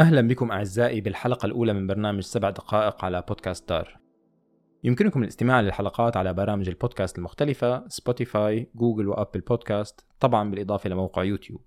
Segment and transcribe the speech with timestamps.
[0.00, 4.00] أهلا بكم أعزائي بالحلقة الأولى من برنامج سبع دقائق على بودكاست دار.
[4.84, 11.64] يمكنكم الاستماع للحلقات على برامج البودكاست المختلفة سبوتيفاي، جوجل وأبل بودكاست طبعا بالإضافة لموقع يوتيوب.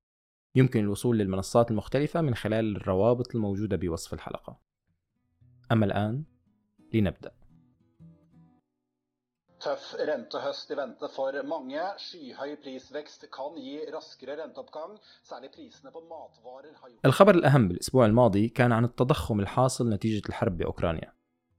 [0.55, 4.59] يمكن الوصول للمنصات المختلفة من خلال الروابط الموجودة بوصف الحلقة.
[5.71, 6.23] أما الآن
[6.93, 7.31] لنبدأ.
[9.63, 11.83] Tøff rentehøst i vente for mange.
[12.05, 14.97] Skyhøy prisvekst kan gi raskere renteoppgang.
[15.23, 20.21] Særlig prisene på matvarer har gjort الخبر الأهم بالأسبوع الماضي كان عن التضخم الحاصل نتيجة
[20.29, 21.13] الحرب بأوكرانيا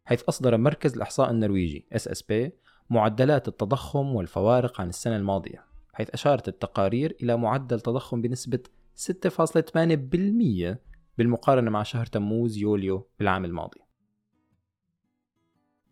[0.05, 2.51] حيث أصدر مركز الإحصاء النرويجي SSP
[2.91, 8.61] معدلات التضخم والفوارق عن السنة الماضية حيث أشارت التقارير إلى معدل تضخم بنسبة
[8.97, 10.77] 6.8%
[11.19, 13.84] بالمقارنة مع شهر تموز يوليو بالعام الماضي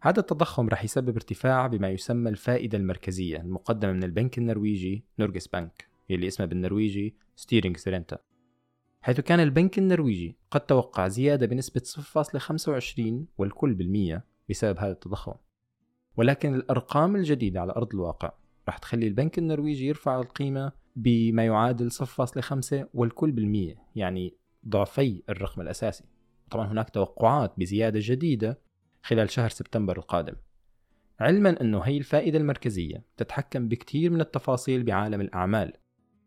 [0.04, 5.88] هذا التضخم رح يسبب ارتفاع بما يسمى الفائدة المركزية المقدمة من البنك النرويجي نورجس بنك
[6.10, 8.18] يلي اسمها بالنرويجي ستيرينغ سرينتا
[9.02, 13.02] حيث كان البنك النرويجي قد توقع زيادة بنسبة 0.25
[13.38, 15.34] والكل بالمية بسبب هذا التضخم.
[16.16, 18.32] ولكن الأرقام الجديدة على أرض الواقع
[18.68, 24.34] رح تخلي البنك النرويجي يرفع القيمة بما يعادل 0.5 والكل بالمية يعني
[24.68, 26.04] ضعفي الرقم الأساسي.
[26.50, 28.58] طبعا هناك توقعات بزيادة جديدة
[29.02, 30.34] خلال شهر سبتمبر القادم.
[31.20, 35.72] علما أنه هي الفائدة المركزية تتحكم بكثير من التفاصيل بعالم الأعمال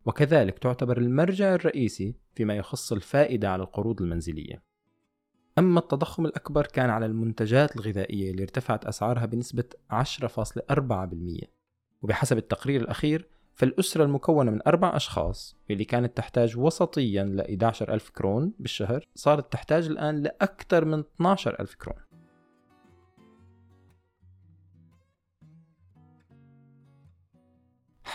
[0.05, 4.63] وكذلك تعتبر المرجع الرئيسي فيما يخص الفائدة على القروض المنزلية.
[5.57, 11.47] أما التضخم الأكبر كان على المنتجات الغذائية اللي ارتفعت أسعارها بنسبة 10.4%
[12.01, 18.09] وبحسب التقرير الأخير فالأسرة المكونة من أربع أشخاص اللي كانت تحتاج وسطيا ل 11 ألف
[18.09, 22.14] كرون بالشهر صارت تحتاج الآن لأكثر من 12 ألف كرون.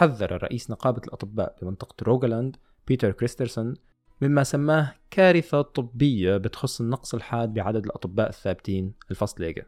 [0.01, 2.56] حذر رئيس نقابة الأطباء بمنطقة روغالاند
[2.89, 3.75] بيتر كريسترسون
[4.20, 9.67] مما سماه كارثة طبية بتخص النقص الحاد بعدد الأطباء الثابتين ال fastlege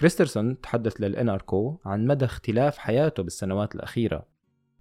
[0.00, 4.26] كريسترسون تحدث لل NRK عن مدى اختلاف حياته بالسنوات الأخيرة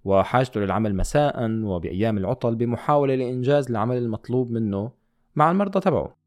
[0.04, 4.92] وحاجته للعمل مساء وبأيام العطل بمحاولة لإنجاز العمل المطلوب منه
[5.36, 6.18] مع المرضى تبعه.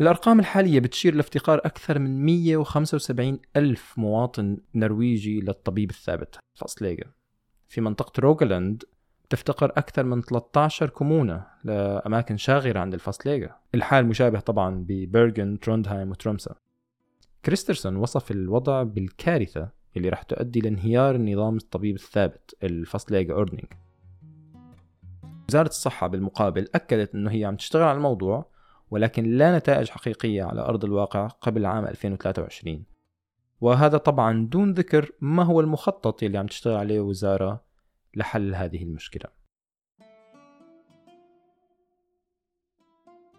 [0.00, 7.23] الأرقام الحالية بتشير لافتقار أكثر من 175 ألف مواطن نرويجي للطبيب الثابت fastlege
[7.74, 8.84] في منطقة روغلاند
[9.30, 16.10] تفتقر أكثر من 13 كومونة لأماكن شاغرة عند ال fastlege الحال مشابه طبعا ببرغن تروندهايم
[16.10, 16.54] وترومسا.
[17.44, 23.72] كريسترسون وصف الوضع بالكارثة اللي راح تؤدي لانهيار النظام الطبيب الثابت ال fastlegeordning
[25.48, 28.46] وزارة الصحة بالمقابل أكدت أنه هي عم تشتغل على الموضوع
[28.90, 32.84] ولكن لا نتائج حقيقية على أرض الواقع قبل عام 2023
[33.60, 37.64] وهذا طبعا دون ذكر ما هو المخطط اللي عم تشتغل عليه وزارة
[38.14, 39.44] لحل هذه المشكلة.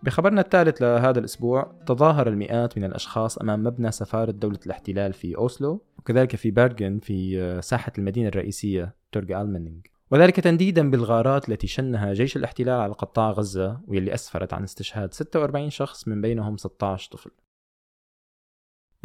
[0.03, 5.81] بخبرنا الثالث لهذا الأسبوع تظاهر المئات من الأشخاص أمام مبنى سفارة دولة الاحتلال في أوسلو
[5.97, 9.81] وكذلك في بيرغن في ساحة المدينة الرئيسية تورغ ألمنينغ.
[10.11, 15.69] وذلك تنديدا بالغارات التي شنها جيش الاحتلال على قطاع غزة واللي أسفرت عن استشهاد 46
[15.69, 17.31] شخص من بينهم 16 طفل.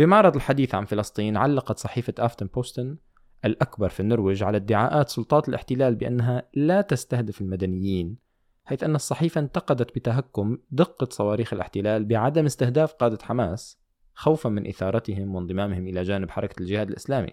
[0.01, 2.97] بمعرض الحديث عن فلسطين علقت صحيفة آفتن بوستن
[3.45, 8.17] الأكبر في النرويج على ادعاءات سلطات الاحتلال بأنها لا تستهدف المدنيين
[8.65, 13.81] حيث أن الصحيفة انتقدت بتهكم دقة صواريخ الاحتلال بعدم استهداف قادة حماس
[14.15, 17.31] خوفا من إثارتهم وانضمامهم إلى جانب حركة الجهاد الإسلامي.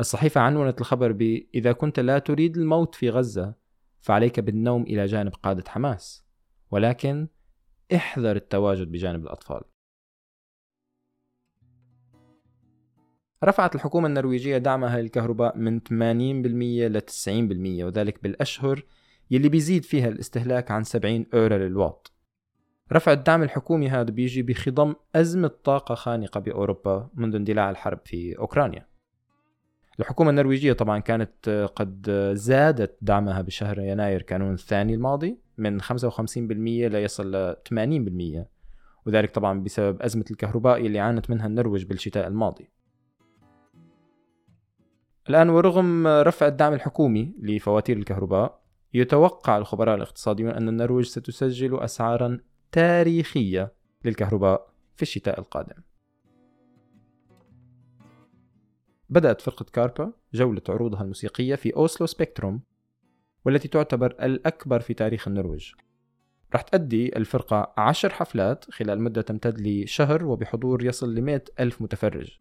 [0.00, 1.22] الصحيفة عنونت الخبر ب
[1.54, 3.54] إذا كنت لا تريد الموت في غزة
[4.00, 6.24] فعليك بالنوم إلى جانب قادة حماس
[6.70, 7.28] ولكن
[7.94, 9.71] احذر التواجد بجانب الأطفال
[13.44, 18.84] رفعت الحكومة النرويجية دعمها للكهرباء من 80% ل 90% وذلك بالأشهر
[19.30, 22.12] يلي بيزيد فيها الاستهلاك عن 70 أورو للواط.
[22.92, 28.86] رفع الدعم الحكومي هذا بيجي بخضم أزمة طاقة خانقة بأوروبا منذ اندلاع الحرب في أوكرانيا.
[30.00, 35.88] الحكومة النرويجية طبعا كانت قد زادت دعمها بشهر يناير كانون الثاني الماضي من 55%
[36.38, 38.46] ليصل ل 80%
[39.06, 42.70] وذلك طبعا بسبب أزمة الكهرباء اللي عانت منها النرويج بالشتاء الماضي.
[45.28, 48.62] الآن ورغم رفع الدعم الحكومي لفواتير الكهرباء
[48.94, 52.40] يتوقع الخبراء الاقتصاديون أن النرويج ستسجل أسعارا
[52.72, 53.72] تاريخية
[54.04, 55.82] للكهرباء في الشتاء القادم.
[59.10, 62.60] بدأت فرقة كاربا جولة عروضها الموسيقية في أوسلو سبيكتروم
[63.44, 65.72] والتي تعتبر الأكبر في تاريخ النرويج.
[66.52, 72.38] راح تأدي الفرقة عشر حفلات خلال مدة تمتد لشهر وبحضور يصل لمئة ألف متفرج.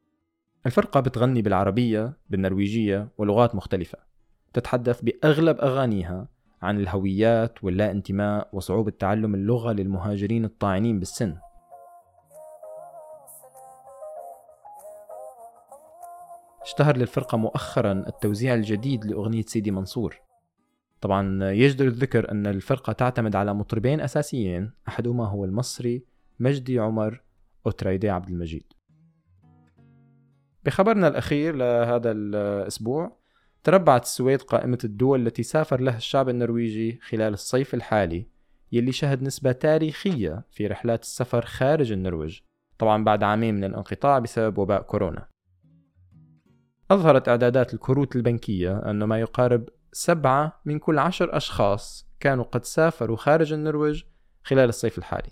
[0.65, 3.97] الفرقة بتغني بالعربية بالنرويجية ولغات مختلفة.
[4.53, 6.27] تتحدث بأغلب أغانيها
[6.61, 11.37] عن الهويات واللا انتماء وصعوبة تعلم اللغة للمهاجرين الطاعنين بالسن.
[16.61, 20.21] اشتهر للفرقة مؤخرا التوزيع الجديد لأغنية سيدي منصور.
[21.01, 26.03] طبعا يجدر الذكر أن الفرقة تعتمد على مطربين أساسيين أحدهما هو المصري
[26.39, 27.21] مجدي عمر
[27.65, 28.63] أوتريدي عبد المجيد.
[30.65, 33.17] بخبرنا الأخير لهذا الأسبوع
[33.63, 38.27] تربعت السويد قائمة الدول التي سافر لها الشعب النرويجي خلال الصيف الحالي
[38.71, 42.39] يلي شهد نسبة تاريخية في رحلات السفر خارج النرويج
[42.77, 45.27] طبعا بعد عامين من الانقطاع بسبب وباء كورونا.
[46.91, 53.17] أظهرت إعدادات الكروت البنكية أن ما يقارب سبعة من كل عشر أشخاص كانوا قد سافروا
[53.17, 54.03] خارج النرويج
[54.43, 55.31] خلال الصيف الحالي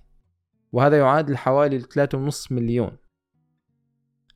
[0.72, 2.98] وهذا يعادل حوالي 3.5 مليون.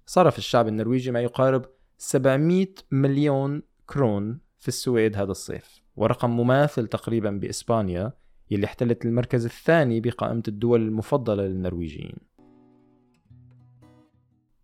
[0.06, 1.66] صرف الشعب النرويجي ما يقارب
[1.98, 8.14] 700 مليون كرون في السويد هذا الصيف ورقم مماثل تقريبا بإسبانيا
[8.52, 12.16] يلي احتلت المركز الثاني بقائمة الدول المفضلة للنرويجيين.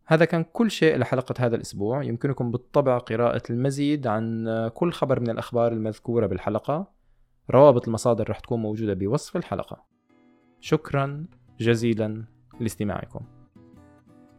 [0.05, 2.03] هذا كان كل شيء لحلقة هذا الأسبوع.
[2.03, 6.91] يمكنكم بالطبع قراءة المزيد عن كل خبر من الأخبار المذكورة بالحلقة.
[7.49, 9.85] روابط المصادر رح تكون موجودة بوصف الحلقة.
[10.59, 11.25] شكرا
[11.59, 12.25] جزيلا
[12.59, 13.21] لاستماعكم.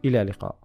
[0.05, 0.60] إلى اللقاء.